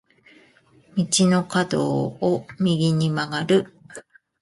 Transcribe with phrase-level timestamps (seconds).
[0.97, 3.71] 道の角を右に曲がる。